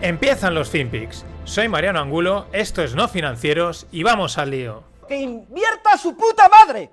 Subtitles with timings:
[0.00, 1.24] Empiezan los FinPix.
[1.44, 4.84] Soy Mariano Angulo, esto es No Financieros y vamos al lío.
[5.08, 6.90] ¡Que invierta su puta madre!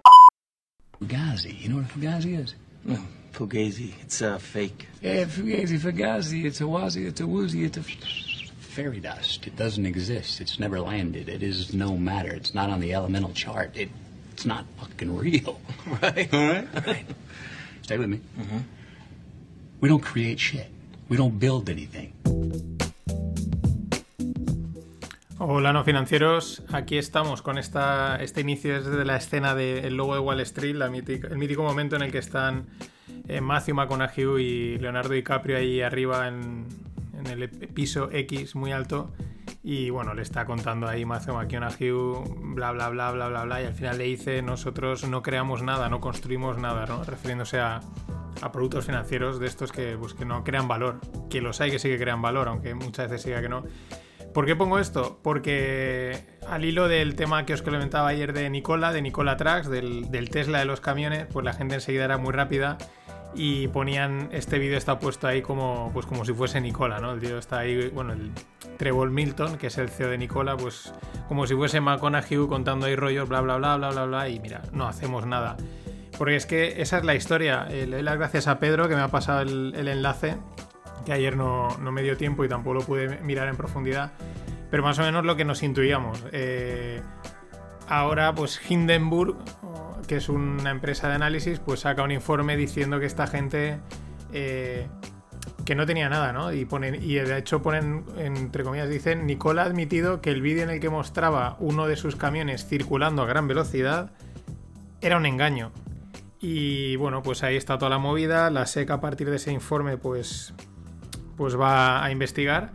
[1.00, 1.56] Fugazi.
[1.60, 2.56] You know what a Fugazi is?
[2.84, 2.98] No,
[3.32, 3.94] Fugazi.
[4.02, 4.88] It's a fake.
[5.02, 6.46] Yeah, Fugazi, Fugazi.
[6.46, 9.46] It's a wazi, it's a woozy, it's a fairy dust.
[9.46, 10.42] It doesn't exist.
[10.42, 11.30] It's never landed.
[11.30, 12.34] It is no matter.
[12.34, 13.76] It's not on the elemental chart.
[13.76, 13.90] It,
[14.34, 15.60] it's not fucking real.
[16.02, 16.34] Right?
[16.34, 16.68] All right?
[16.76, 17.06] All right.
[17.84, 18.20] Stay with me.
[19.80, 20.68] We don't create shit.
[21.08, 22.14] We don't build anything.
[25.38, 30.22] Hola no financieros, aquí estamos con esta, este inicio desde la escena del logo de
[30.22, 32.68] Wall Street, el mítico momento en el que están
[33.28, 36.66] eh, Matthew McConaughey y Leonardo DiCaprio ahí arriba en,
[37.30, 39.12] el piso X muy alto
[39.62, 41.92] y bueno, le está contando ahí Matthew McConaughey
[42.54, 45.90] bla bla bla bla bla bla y al final le dice nosotros no creamos nada,
[45.90, 47.04] no construimos nada, ¿no?
[47.04, 47.82] refiriéndose a,
[48.42, 51.80] a productos financieros de estos que, pues, que no crean valor, que los hay que
[51.80, 53.66] sí que crean valor, aunque muchas veces siga que no.
[54.36, 55.18] ¿Por qué pongo esto?
[55.24, 60.30] Porque al hilo del tema que os comentaba ayer de Nicola, de Nicola Trax, del,
[60.30, 62.78] Tesla de los camiones, pues la gente enseguida era muy rápida
[63.34, 67.14] y ponían este vídeo está puesto ahí como pues como si fuese Nicola, ¿no?
[67.14, 68.34] El tío está ahí, bueno, el
[68.78, 70.94] Trevor Milton, que es el CEO de Nicola, pues
[71.30, 74.64] como si fuese McConaughey contando ahí rollos, bla bla bla bla bla bla y mira,
[74.74, 75.56] no hacemos nada.
[76.18, 77.68] Porque es que esa es la historia.
[77.70, 80.36] Eh, le doy las gracias a Pedro que me ha pasado el enlace
[81.06, 84.12] que ayer no, no me dio tiempo y tampoco lo pude mirar en profundidad,
[84.70, 86.24] pero más o menos lo que nos intuíamos.
[86.32, 87.02] Eh,
[87.88, 89.38] ahora, pues Hindenburg,
[90.08, 93.80] que es una empresa de análisis, pues saca un informe diciendo que esta gente
[94.34, 94.88] eh,
[95.66, 96.54] que no tenía nada, ¿no?
[96.54, 100.64] Y ponen, y de hecho ponen, entre comillas, dicen, Nicola ha admitido que el vídeo
[100.64, 104.12] en el que mostraba uno de sus camiones circulando a gran velocidad
[105.02, 105.72] era un engaño.
[106.40, 108.52] Y bueno, pues ahí está toda la movida.
[108.52, 110.54] La SEC a partir de ese informe, pues,
[111.36, 112.72] pues va a investigar.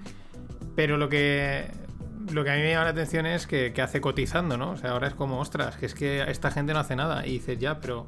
[0.76, 1.71] Pero lo que,
[2.32, 4.72] lo que a mí me llama la atención es que, que hace cotizando, ¿no?
[4.72, 7.26] O sea, ahora es como, ostras, que es que esta gente no hace nada.
[7.26, 8.06] Y dices, ya, pero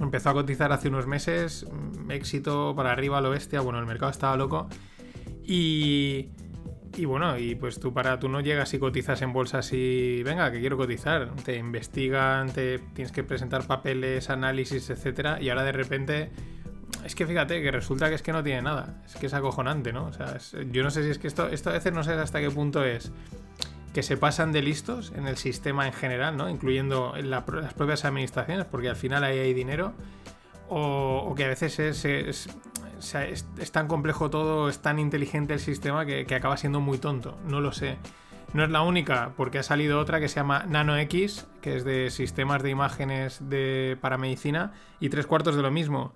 [0.00, 1.66] empezó a cotizar hace unos meses.
[1.70, 3.60] mm, Éxito para arriba lo bestia.
[3.60, 4.68] Bueno, el mercado estaba loco.
[5.44, 6.30] Y.
[6.94, 10.52] Y bueno, y pues tú para tú no llegas y cotizas en bolsas y venga,
[10.52, 11.30] que quiero cotizar.
[11.42, 16.30] Te investigan, te tienes que presentar papeles, análisis, etcétera, y ahora de repente
[17.04, 19.02] es que fíjate que resulta que es que no tiene nada.
[19.06, 20.06] Es que es acojonante, ¿no?
[20.06, 20.36] O sea,
[20.70, 22.84] yo no sé si es que esto, esto a veces no sé hasta qué punto
[22.84, 23.12] es
[23.94, 26.48] que se pasan de listos en el sistema en general, ¿no?
[26.48, 29.92] Incluyendo en la las propias administraciones, porque al final ahí hay dinero.
[30.68, 32.48] O, que a veces es, es-
[33.60, 37.36] es- tan complejo todo, es tan inteligente el sistema que, que acaba siendo muy tonto.
[37.46, 37.98] No lo sé.
[38.54, 42.10] No es la única, porque ha salido otra que se llama NanoX, que es de
[42.10, 46.14] sistemas de imágenes de, para medicina, y tres cuartos de lo mismo.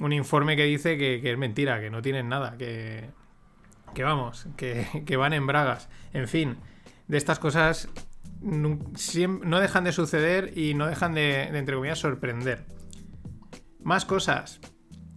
[0.00, 3.10] Un informe que dice que, es mentira, que no tienen nada, que,
[3.94, 5.88] que vamos, que, que van en bragas.
[6.12, 6.56] En fin,
[7.08, 7.88] de estas cosas
[8.40, 12.66] no dejan de suceder y no dejan de, de, entre comillas, sorprender.
[13.82, 14.60] Más cosas.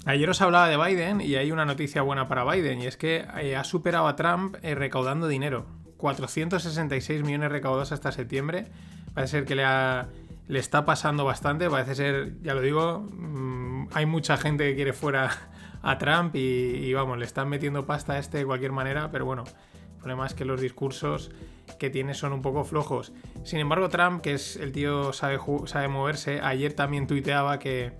[0.05, 3.25] Ayer os hablaba de Biden y hay una noticia buena para Biden y es que
[3.39, 5.67] eh, ha superado a Trump eh, recaudando dinero.
[5.97, 8.65] 466 millones recaudados hasta septiembre.
[9.13, 10.07] Parece ser que le, ha-
[10.47, 11.69] le está pasando bastante.
[11.69, 15.31] Parece ser, ya lo digo, mm, hay mucha gente que quiere fuera
[15.81, 19.43] a Trump y, vamos, le están metiendo pasta a este de cualquier manera, pero bueno,
[19.45, 21.31] el problema es que los discursos
[21.79, 23.13] que tiene son un poco flojos.
[23.43, 27.93] Sin embargo, Trump, que es el tío sabe, sabe moverse, ayer también tuiteaba que,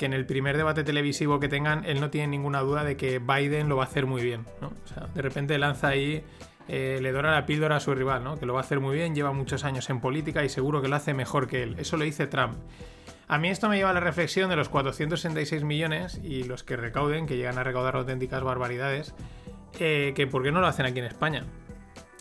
[0.00, 3.18] que en el primer debate televisivo que tengan, él no tiene ninguna duda de que
[3.18, 4.46] Biden lo va a hacer muy bien.
[5.14, 6.24] de repente lanza ahí,
[6.68, 8.38] eh, le dora la píldora a su rival, ¿no?
[8.38, 10.88] que lo va a hacer muy bien, lleva muchos años en política y seguro que
[10.88, 11.76] lo hace mejor que él.
[11.78, 12.54] Eso lo dice Trump.
[13.32, 16.76] A mí esto me lleva a la reflexión de los 466 millones y los que
[16.76, 19.14] recauden, que llegan a recaudar auténticas barbaridades,
[19.78, 21.44] eh, que por qué no lo hacen aquí en España.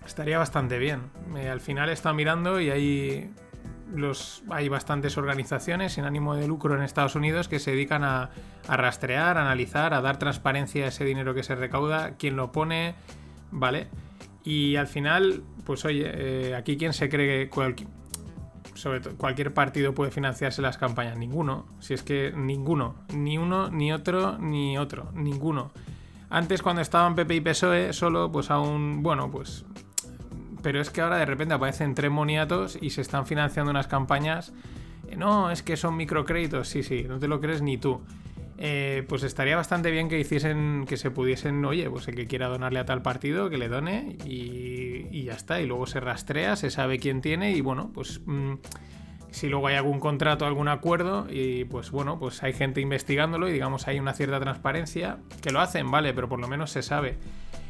[0.06, 1.10] Estaría bastante bien.
[1.36, 3.34] Eh, al final he estado mirando y hay,
[3.92, 8.30] los, hay bastantes organizaciones sin ánimo de lucro en Estados Unidos que se dedican a,
[8.68, 12.52] a rastrear, a analizar, a dar transparencia a ese dinero que se recauda, quién lo
[12.52, 12.94] pone,
[13.50, 13.88] ¿vale?
[14.44, 17.88] Y al final, pues oye, eh, aquí quién se cree cualqui-
[18.80, 21.18] sobre todo cualquier partido puede financiarse las campañas.
[21.18, 21.66] Ninguno.
[21.80, 22.96] Si es que ninguno.
[23.14, 25.12] Ni uno, ni otro, ni otro.
[25.14, 25.72] Ninguno.
[26.30, 29.66] Antes, cuando estaban PP y PSOE, solo, pues aún, bueno, pues
[30.62, 34.54] pero es que ahora de repente aparecen tres moniatos y se están financiando unas campañas.
[35.08, 38.02] Eh, No, es que son microcréditos, sí, sí, no te lo crees ni tú.
[38.62, 42.50] Eh, pues estaría bastante bien que hiciesen, que se pudiesen, oye, pues el que quiera
[42.50, 45.62] donarle a tal partido, que le done y, y ya está.
[45.62, 48.56] Y luego se rastrea, se sabe quién tiene y bueno, pues mm,
[49.32, 53.54] si luego hay algún contrato, algún acuerdo y pues bueno, pues hay gente investigándolo y
[53.54, 57.18] digamos hay una cierta transparencia, que lo hacen, vale, pero por lo menos se sabe.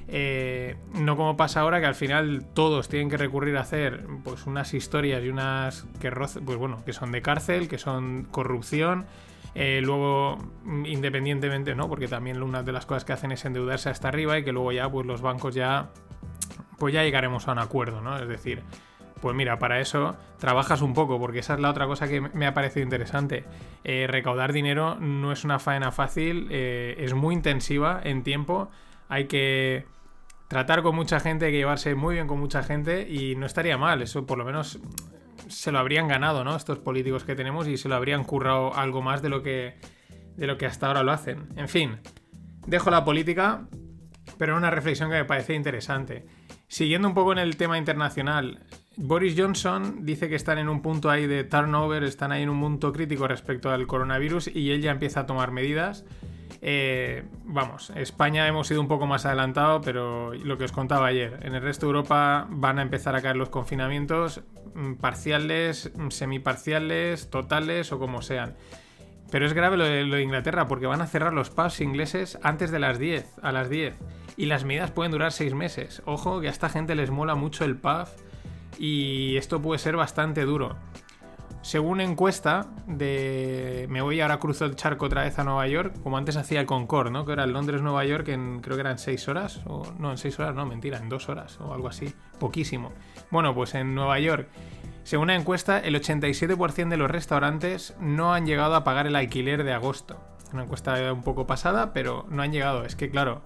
[0.07, 4.47] Eh, no como pasa ahora que al final todos tienen que recurrir a hacer pues
[4.47, 9.05] unas historias y unas que pues bueno, que son de cárcel, que son corrupción.
[9.55, 11.89] Eh, luego, mm, independientemente, ¿no?
[11.89, 14.71] Porque también una de las cosas que hacen es endeudarse hasta arriba y que luego
[14.71, 15.89] ya, pues los bancos ya.
[16.77, 18.17] Pues ya llegaremos a un acuerdo, ¿no?
[18.17, 18.63] Es decir,
[19.21, 22.45] pues mira, para eso trabajas un poco, porque esa es la otra cosa que me
[22.45, 23.43] ha parecido interesante.
[23.83, 28.69] Eh, recaudar dinero no es una faena fácil, eh, es muy intensiva en tiempo.
[29.09, 29.85] Hay que
[30.47, 33.77] tratar con mucha gente, hay que llevarse muy bien con mucha gente y no estaría
[33.77, 34.01] mal.
[34.01, 34.79] Eso por lo menos
[35.49, 36.55] se lo habrían ganado, ¿no?
[36.55, 39.75] Estos políticos que tenemos y se lo habrían currado algo más de lo que,
[40.35, 41.49] de lo que hasta ahora lo hacen.
[41.55, 41.97] En fin,
[42.65, 43.67] dejo la política,
[44.37, 46.25] pero una reflexión que me parece interesante.
[46.67, 48.63] Siguiendo un poco en el tema internacional,
[48.95, 52.59] Boris Johnson dice que están en un punto ahí de turnover, están ahí en un
[52.59, 56.05] punto crítico respecto al coronavirus y él ya empieza a tomar medidas.
[56.61, 61.39] Eh, vamos, España hemos ido un poco más adelantado, pero lo que os contaba ayer,
[61.43, 64.41] en el resto de Europa van a empezar a caer los confinamientos
[64.73, 68.55] mm, parciales, mm, semiparciales, totales o como sean.
[69.31, 72.79] Pero es grave lo de, Inglaterra porque van a cerrar los pubs ingleses antes de
[72.79, 73.95] las 10, a las 10.
[74.37, 76.01] Y las medidas pueden durar 6 meses.
[76.05, 78.07] Ojo que a esta gente les mola mucho el pub
[78.79, 80.77] y esto puede ser bastante duro.
[81.61, 83.85] Según encuesta de...
[83.89, 86.65] Me voy ahora cruzo el charco otra vez a Nueva York, como antes hacía el
[86.65, 87.25] Concorde, ¿no?
[87.25, 89.61] Que era el Londres-Nueva York en creo que eran 6 horas.
[89.65, 92.13] O, no, en 6 horas, no, mentira, en 2 horas o algo así.
[92.39, 92.91] Poquísimo.
[93.29, 94.47] Bueno, pues en Nueva York,
[95.03, 99.63] según una encuesta, el 87% de los restaurantes no han llegado a pagar el alquiler
[99.63, 100.17] de agosto.
[100.53, 102.85] Una encuesta un poco pasada, pero no han llegado.
[102.85, 103.41] Es que, claro,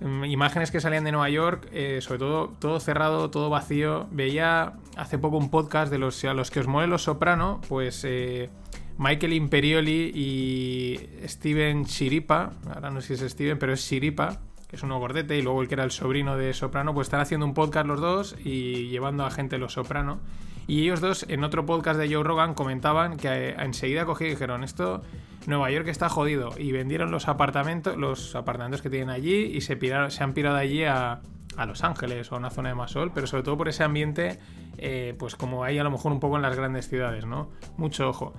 [0.00, 4.06] imágenes que salían de Nueva York, eh, sobre todo todo cerrado, todo vacío.
[4.10, 8.02] Veía hace poco un podcast de los, a los que os mueve Los Soprano, pues
[8.04, 8.50] eh,
[8.98, 14.76] Michael Imperioli y Steven Chiripa, ahora no sé si es Steven, pero es Chiripa, que
[14.76, 17.46] es uno gordete, y luego el que era el sobrino de Soprano, pues están haciendo
[17.46, 20.18] un podcast los dos y llevando a gente Los Soprano.
[20.66, 24.30] Y ellos dos, en otro podcast de Joe Rogan, comentaban que eh, enseguida cogí y
[24.30, 25.02] dijeron, esto,
[25.46, 26.50] Nueva York está jodido.
[26.58, 29.78] Y vendieron los apartamentos, los apartamentos que tienen allí y se,
[30.20, 31.20] han pirado allí a,
[31.56, 33.84] a Los Ángeles o a una zona de más sol, pero sobre todo por ese
[33.84, 34.38] ambiente,
[34.78, 37.50] eh, pues como hay a lo mejor un poco en las grandes ciudades, ¿no?
[37.76, 38.34] Mucho ojo.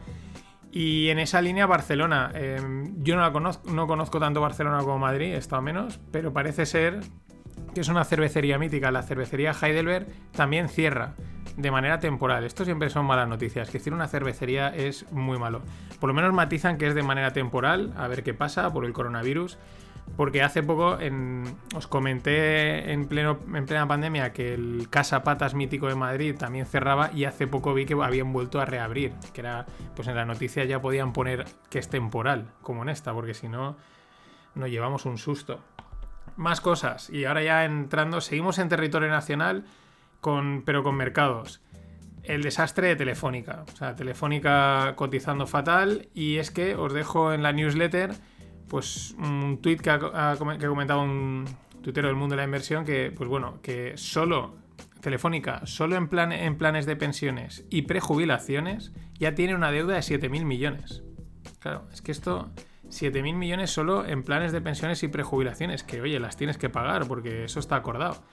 [0.72, 2.62] Y en esa línea Barcelona, eh,
[2.98, 7.00] yo no la conozco, no conozco tanto Barcelona como Madrid, estado menos, pero parece ser
[7.74, 11.16] que es una cervecería mítica, la cervecería Heidelberg también cierra
[11.58, 12.46] de manera temporal.
[12.46, 15.62] Esto siempre son malas noticias, que decir una cervecería es muy malo.
[16.00, 18.94] Por lo menos matizan que es de manera temporal, a ver qué pasa por el
[18.94, 19.58] coronavirus.
[20.16, 21.44] Porque hace poco en-
[21.76, 26.66] os comenté en, pleno, en plena pandemia que el Casa Patas mítico de Madrid también
[26.66, 29.12] cerraba y hace poco vi que habían vuelto a reabrir.
[29.34, 29.66] Que era,
[29.98, 33.50] pues en la noticia ya podían poner que es temporal, como en esta, porque si
[33.50, 33.76] no,
[34.56, 35.60] nos llevamos un susto.
[36.38, 37.10] Más cosas.
[37.10, 39.66] Y ahora ya entrando, seguimos en territorio nacional,
[40.22, 41.62] con, pero con mercados.
[42.24, 43.64] El desastre de Telefónica.
[43.72, 46.10] O sea, Telefónica cotizando fatal.
[46.14, 48.12] Y es que os dejo en la newsletter
[48.68, 51.46] pues un tweet que ha, que comentado un
[51.82, 54.56] tuitero del mundo de la inversión que, pues bueno, que solo
[55.02, 60.44] Telefónica, solo en, en planes de pensiones y prejubilaciones, ya tiene una deuda de 7.000
[60.44, 61.04] millones.
[61.60, 62.50] Claro, es que esto,
[62.90, 67.08] 7.000 millones solo en planes de pensiones y prejubilaciones, que oye, las tienes que pagar
[67.08, 68.24] porque eso está acordado.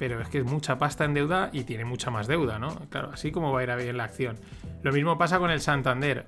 [0.00, 2.74] Pero es que es mucha pasta en deuda y tiene mucha más deuda, ¿no?
[2.88, 4.36] Claro, así como va a ir a bien la acción.
[4.82, 6.26] Lo mismo pasa con el Santander.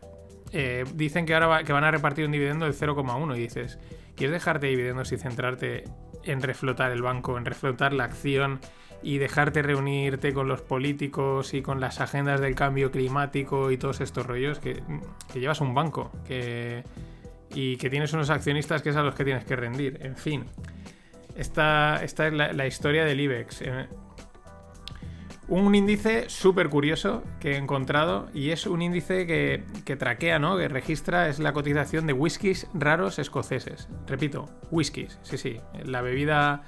[0.53, 3.79] Eh, dicen que ahora que van a repartir un dividendo del 0,1 y dices,
[4.15, 5.85] ¿quieres dejarte dividendos y centrarte
[6.23, 8.61] en reflotar el banco, en reflotar la acción
[9.03, 14.03] y dejarte reunirte con los políticos y con las agendas del cambio climático y todos
[14.03, 14.59] estos rollos?
[14.59, 14.83] Que,
[15.33, 16.85] que llevas un banco que,
[17.55, 19.99] y que tienes unos accionistas que es a los que tienes que rendir.
[20.03, 20.45] En fin,
[21.37, 23.63] esta, esta es la, historia del IBEX.
[23.63, 23.87] Eh,
[25.49, 30.57] un índice súper curioso que he encontrado y es un índice que, que traquea, ¿no?
[30.57, 33.89] Que registra, es la cotización de whiskies raros escoceses.
[34.07, 35.61] Repito, whiskies, sí, sí.
[35.85, 36.63] La bebida,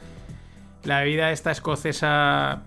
[0.82, 2.62] la bebida esta escocesa,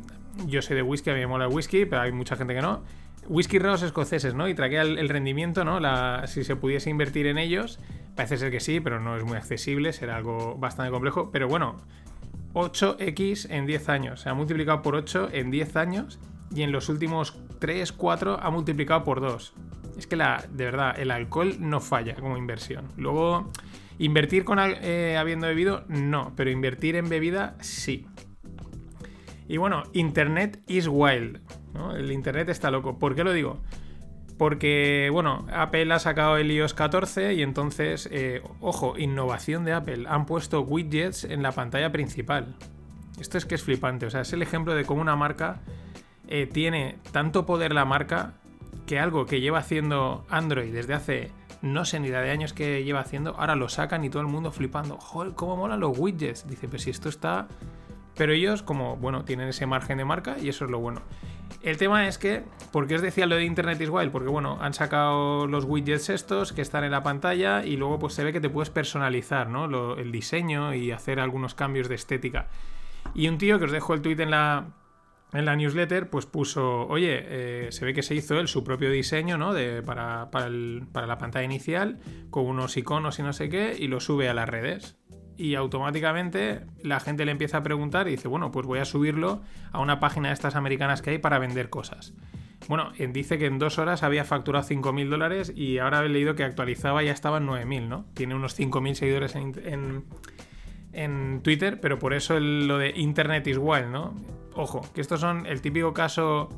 [0.46, 2.62] yo soy de whisky, a mí me mola el whisky, pero hay mucha gente que
[2.62, 2.84] no.
[3.28, 4.48] Whisky raros escoceses, ¿no?
[4.48, 5.80] Y traquea el, el rendimiento, ¿no?
[5.80, 7.80] La, si se pudiese invertir en ellos,
[8.18, 11.30] parece ser que sí, pero no es muy accesible, será algo bastante complejo.
[11.32, 11.78] Pero bueno,
[12.54, 14.22] 8x en 10 años.
[14.22, 16.20] Se ha multiplicado por 8 en 10 años
[16.54, 19.54] y en los últimos 3, 4 ha multiplicado por 2.
[19.98, 22.88] Es que la, de verdad, el alcohol no falla como inversión.
[22.98, 23.52] Luego,
[24.00, 28.08] invertir con eh, habiendo bebido, no, pero invertir en bebida, sí.
[29.48, 31.40] Y bueno, Internet is wild.
[31.96, 32.98] El Internet está loco.
[32.98, 33.62] ¿Por qué lo digo?
[34.38, 40.06] Porque, bueno, Apple ha sacado el iOS 14 y entonces, eh, ojo, innovación de Apple.
[40.08, 42.56] Han puesto widgets en la pantalla principal.
[43.20, 44.06] Esto es que es flipante.
[44.06, 45.62] O sea, es el ejemplo de cómo una marca
[46.28, 48.34] eh, tiene tanto poder la marca
[48.86, 52.84] que algo que lleva haciendo Android desde hace no sé ni la de años que
[52.84, 54.98] lleva haciendo, ahora lo sacan y todo el mundo flipando.
[54.98, 56.48] Joder, cómo molan los widgets.
[56.48, 57.48] Dice, pues si esto está.
[58.18, 61.02] Pero ellos, como, bueno, tienen ese margen de marca y eso es lo bueno.
[61.62, 64.12] El tema es que, ¿por qué os decía lo de Internet is Wild?
[64.12, 68.14] Porque, bueno, han sacado los widgets estos que están en la pantalla y luego, pues
[68.14, 69.96] se ve que te puedes personalizar, ¿no?
[69.96, 72.48] el diseño y hacer algunos cambios de estética.
[73.14, 74.66] Y un tío que os dejo el tweet en la,
[75.34, 78.90] en la newsletter, pues puso, oye, eh, se ve que se hizo él su propio
[78.90, 79.54] diseño, ¿no?
[79.54, 84.00] De, para, para, la pantalla inicial, con unos iconos y no sé qué, y lo
[84.00, 84.98] sube a las redes.
[85.38, 89.42] Y automáticamente la gente le empieza a preguntar y dice, bueno, pues voy a subirlo
[89.72, 92.14] a una página de estas americanas que hay para vender cosas.
[92.68, 96.44] Bueno, dice que en dos horas había facturado 5.000 dólares y ahora he leído que
[96.44, 98.06] actualizaba y ya estaba en 9.000, ¿no?
[98.14, 100.04] Tiene unos 5.000 seguidores en,
[100.92, 104.16] en, Twitter, pero por eso lo de Internet is wild, ¿no?
[104.54, 106.50] Ojo, que estos son el típico caso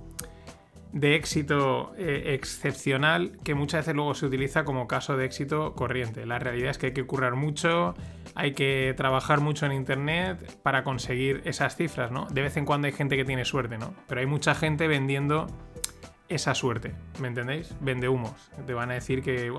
[0.92, 6.26] de éxito eh, excepcional que muchas veces luego se utiliza como caso de éxito corriente.
[6.26, 7.96] La realidad es que hay que currar mucho,
[8.36, 12.26] hay que trabajar mucho en internet para conseguir esas cifras, ¿no?
[12.32, 13.94] De vez en cuando hay gente que tiene suerte, ¿no?
[14.08, 15.48] Pero hay mucha gente vendiendo
[16.28, 17.76] esa suerte, ¿me entendéis?
[17.82, 18.52] Vende humos.
[18.66, 19.52] Te van a decir que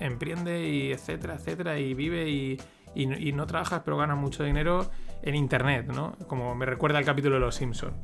[0.00, 2.58] emprende y etcétera, etcétera, y vive y,
[2.94, 4.90] y no trabajas pero ganas mucho dinero
[5.22, 6.12] en Internet, ¿no?
[6.26, 7.94] Como me recuerda el capítulo de Los Simpson.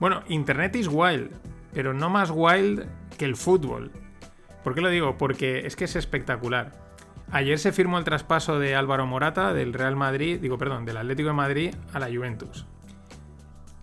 [0.00, 1.30] Bueno, Internet is wild,
[1.74, 2.86] pero no más wild
[3.18, 3.92] que el fútbol.
[4.64, 5.18] ¿Por qué lo digo?
[5.18, 6.72] Porque es que es espectacular.
[7.30, 11.28] Ayer se firmó el traspaso de Álvaro Morata del Real Madrid, digo, perdón, del Atlético
[11.28, 12.64] de Madrid a la Juventus.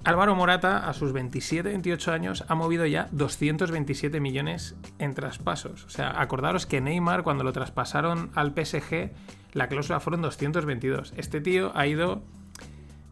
[0.06, 5.86] Álvaro Morata, a sus 27-28 años, ha movido ya 227 millones en traspasos.
[5.86, 9.12] O sea, acordaros que Neymar, cuando lo traspasaron al PSG,
[9.54, 11.14] la cláusula fueron 222.
[11.16, 12.24] Este tío ha ido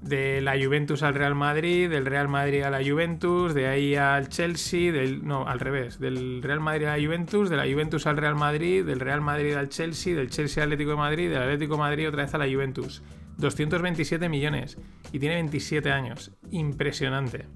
[0.06, 4.30] de la Juventus al Real Madrid, del Real Madrid a la Juventus, de ahí al
[4.30, 8.18] Chelsea, del, no, al revés, del Real Madrid a la Juventus, de la Juventus al
[8.18, 11.74] Real Madrid, del Real Madrid al Chelsea, del Chelsea al Atlético de Madrid, del Atlético
[11.74, 13.02] de Madrid otra vez a la Juventus.
[13.38, 14.78] 227 millones
[15.12, 16.32] y tiene 27 años.
[16.52, 17.48] Impresionante.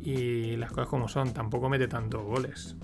[0.00, 2.76] Y las cosas como son, tampoco mete tantos goles.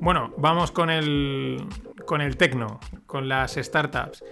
[0.00, 1.66] Bueno, vamos con el,
[2.06, 4.22] con el tecno, con las startups.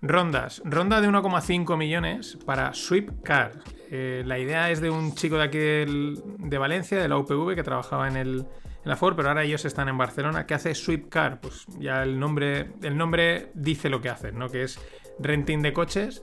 [0.00, 0.62] Rondas.
[0.64, 3.52] Ronda de 1,5 millones para Sweepcar.
[3.90, 7.64] Eh, la idea es de un chico de aquí de Valencia, de la UPV, que
[7.64, 8.46] trabajaba en, el,
[8.84, 10.46] la Ford, pero ahora ellos están en Barcelona.
[10.46, 11.40] ¿Qué hace Sweepcar?
[11.40, 14.48] Pues ya el nombre, el nombre dice lo que hacen, ¿no?
[14.48, 14.78] Que es
[15.18, 16.22] renting de coches.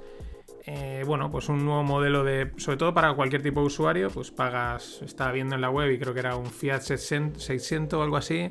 [0.66, 2.54] Eh, bueno, pues un nuevo modelo de.
[2.56, 5.02] Sobre todo para cualquier tipo de usuario, pues pagas.
[5.02, 8.50] Estaba viendo en la web y creo que era un Fiat 600 o algo así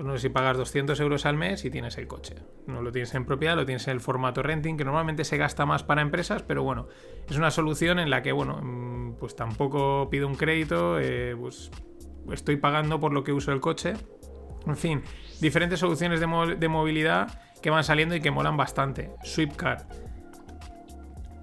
[0.00, 2.36] pues no sé si pagas 200 euros al mes y tienes el coche.
[2.66, 5.66] No lo tienes en propiedad, lo tienes en el formato renting, que normalmente se gasta
[5.66, 6.88] más para empresas, pero bueno,
[7.28, 11.70] es una solución en la que, bueno, mm, pues tampoco pido un crédito, eh, pues
[12.32, 13.92] estoy pagando por lo que uso el coche.
[14.66, 15.02] En fin,
[15.38, 19.10] diferentes soluciones de, movilidad que van saliendo y que molan bastante.
[19.22, 19.86] Sweepcar.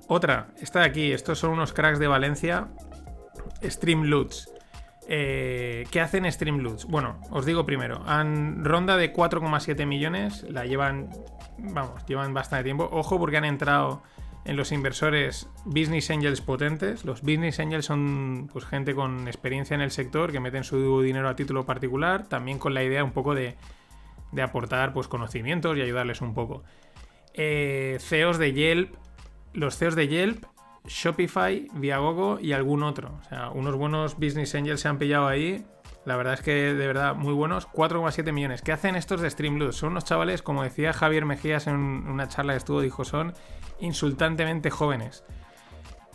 [0.07, 2.69] Otra, esta de aquí, estos son unos cracks de Valencia.
[3.63, 4.51] Streamloots.
[5.09, 6.85] Eh, ¿Qué hacen Streamloots?
[6.85, 11.09] Bueno, os digo primero, han ronda de 4,7 millones, la llevan,
[11.57, 12.89] vamos, llevan bastante tiempo.
[12.91, 14.03] Ojo porque han entrado
[14.43, 17.05] en los inversores business angels potentes.
[17.05, 21.29] Los business angels son pues, gente con experiencia en el sector que meten su dinero
[21.29, 23.55] a título particular, también con la idea un poco de,
[24.41, 26.63] aportar pues, conocimientos y ayudarles un poco.
[27.33, 28.95] Eh, CEOs de Yelp,
[29.53, 30.45] los CEOs de Yelp
[30.87, 33.19] Shopify, Viagogo y algún otro.
[33.21, 35.65] O sea, unos buenos business angels se han pillado ahí.
[36.05, 37.67] La verdad es que de verdad muy buenos.
[37.67, 38.61] 4,7 millones.
[38.61, 39.75] ¿Qué hacen estos de Streamloots?
[39.75, 43.33] Son unos chavales, como decía Javier Mejías en una charla que estuvo, dijo, son
[43.79, 45.23] insultantemente jóvenes.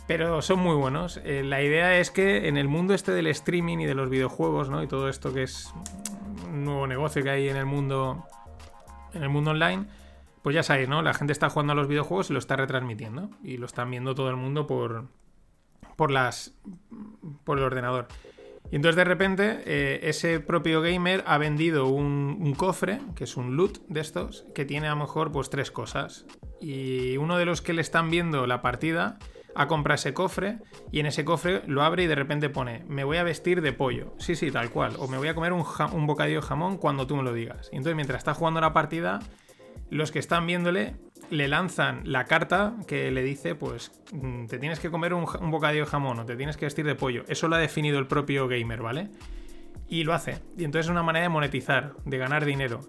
[0.07, 1.21] Pero son muy buenos.
[1.23, 4.69] Eh, la idea es que en el mundo este del streaming y de los videojuegos,
[4.69, 4.83] ¿no?
[4.83, 5.73] Y todo esto que es
[6.45, 8.25] un nuevo negocio que hay en el mundo.
[9.13, 9.85] En el mundo online
[10.43, 11.01] pues ya sabéis, ¿no?
[11.01, 13.29] La gente está jugando a los videojuegos y lo está retransmitiendo.
[13.43, 15.05] Y lo están viendo todo el mundo por,
[15.95, 16.53] por, las,
[17.45, 18.07] por el ordenador.
[18.69, 23.55] Y entonces de repente eh, ese propio gamer ha vendido un, cofre, que es un
[23.55, 26.25] loot de estos, que tiene a lo mejor pues tres cosas.
[26.59, 29.19] Y uno de los que le están viendo la partida
[29.55, 30.57] ha comprado ese cofre
[30.91, 33.71] y en ese cofre lo abre y de repente pone, me voy a vestir de
[33.71, 34.13] pollo.
[34.17, 34.95] Sí, sí, tal cual.
[34.97, 37.69] O me voy a comer un, un bocadillo de jamón cuando tú me lo digas.
[37.71, 39.19] Y entonces mientras está jugando la partida,
[39.93, 40.95] los que están viéndole
[41.29, 45.85] le lanzan la carta que le dice, pues, mm, te tienes que comer un, bocadillo
[45.85, 47.23] de jamón o te tienes que vestir de pollo.
[47.27, 49.09] Eso lo ha definido el propio gamer, ¿vale?
[49.87, 50.39] Y lo hace.
[50.57, 52.81] Y entonces es una manera de monetizar, de ganar dinero.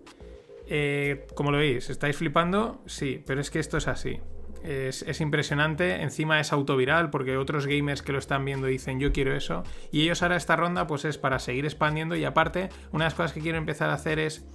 [0.67, 2.83] Eh, como lo veis, ¿estáis flipando?
[2.87, 4.21] Sí, pero es que esto es así.
[4.63, 9.13] Es, es impresionante, encima es autoviral porque otros gamers que lo están viendo dicen yo
[9.13, 13.05] quiero eso y ellos ahora esta ronda pues es para seguir expandiendo y aparte una
[13.05, 14.47] de las cosas que quiero empezar a hacer es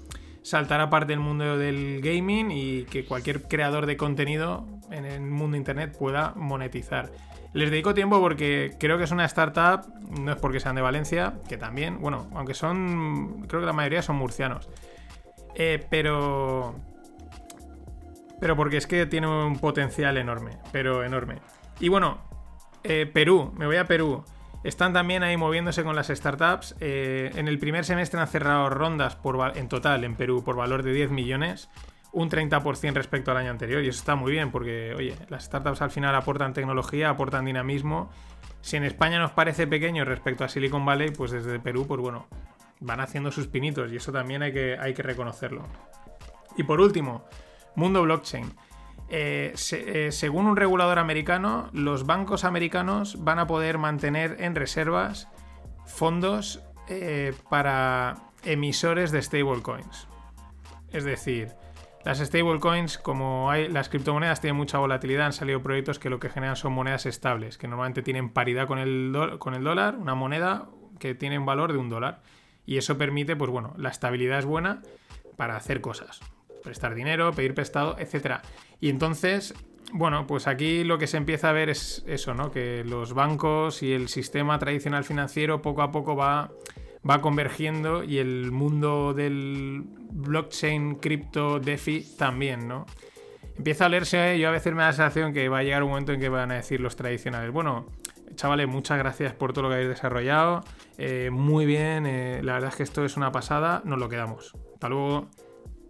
[0.49, 5.55] saltar aparte del mundo del gaming y que cualquier creador de contenido en el mundo
[5.55, 7.11] internet pueda monetizar.
[7.53, 9.81] Les dedico tiempo porque creo que es una startup,
[10.19, 14.01] no es porque sean de Valencia, que también, bueno, aunque son, creo que la mayoría
[14.01, 14.69] son murcianos.
[15.55, 16.75] Eh, pero.
[18.39, 20.57] Pero porque es que tiene un potencial enorme.
[20.71, 21.39] Pero enorme.
[21.79, 22.19] Y bueno,
[22.83, 24.23] eh, Perú, me voy a Perú.
[24.63, 26.75] Están también ahí moviéndose con las startups.
[26.79, 30.83] Eh, en el primer semestre han cerrado rondas por, en total en Perú por valor
[30.83, 31.69] de 10 millones.
[32.11, 33.83] Un 30% respecto al año anterior.
[33.83, 38.09] Y eso está muy bien porque, oye, las startups al final aportan tecnología, aportan dinamismo.
[38.61, 42.27] Si en España nos parece pequeño respecto a Silicon Valley, pues desde Perú, pues bueno,
[42.81, 45.63] van haciendo sus pinitos y eso también hay que, hay que reconocerlo.
[46.57, 47.25] Y por último,
[47.75, 48.51] mundo blockchain.
[49.11, 55.27] Eh, eh, según un regulador americano, los bancos americanos van a poder mantener en reservas
[55.85, 60.07] fondos eh, para emisores de stablecoins.
[60.91, 61.49] Es decir,
[62.05, 66.29] las stablecoins, como hay, las criptomonedas tienen mucha volatilidad, han salido proyectos que lo que
[66.29, 71.39] generan son monedas estables, que normalmente tienen paridad con el dólar, una moneda que tiene
[71.39, 72.21] un valor de un dólar.
[72.65, 74.83] Y eso permite, pues bueno, la estabilidad es buena
[75.37, 76.21] para hacer cosas.
[76.63, 78.41] Prestar dinero, pedir prestado, etc.
[78.79, 79.53] Y entonces,
[79.91, 82.51] bueno, pues aquí lo que se empieza a ver es eso, ¿no?
[82.51, 86.51] Que los bancos y el sistema tradicional financiero poco a poco va,
[87.07, 92.85] va convergiendo y el mundo del blockchain, cripto, DeFi también, ¿no?
[93.57, 95.89] Empieza a olerse, yo a veces me da la sensación que va a llegar un
[95.89, 97.87] momento en que van a decir los tradicionales, bueno,
[98.35, 100.63] chavales, muchas gracias por todo lo que habéis desarrollado,
[100.97, 104.55] eh, muy bien, eh, la verdad es que esto es una pasada, nos lo quedamos.
[104.75, 105.27] Hasta luego.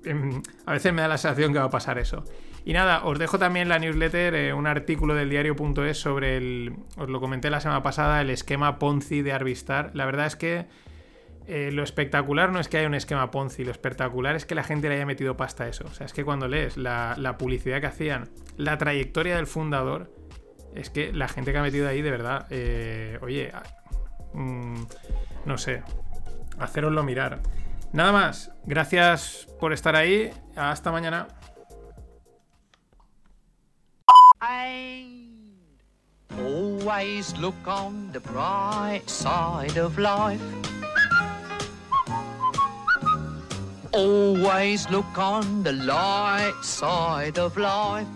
[0.06, 2.24] Em, A veces me da la sensación que va a pasar eso.
[2.66, 7.10] Y nada, os dejo también la newsletter eh, un artículo del diario.es sobre el, os
[7.10, 9.92] lo comenté la semana pasada, el esquema Ponzi de Arvistar.
[9.94, 10.68] La verdad es que
[11.48, 14.64] eh, lo espectacular no es que haya un esquema Ponzi, lo espectacular es que la
[14.64, 15.84] gente le haya metido pasta a eso.
[15.88, 20.14] O sea, es que cuando lees la, publicidad que hacían, la trayectoria del fundador,
[20.76, 23.52] es que la gente que ha metido ahí, de verdad, eh, oye,
[24.34, 24.84] mm,
[25.46, 25.82] no sé,
[26.60, 27.42] haceroslo mirar.
[27.92, 31.28] Nada más, gracias por estar ahí, hasta mañana.
[36.90, 40.42] Always look on the bright side of life.
[43.92, 48.08] Always look on the light side of life.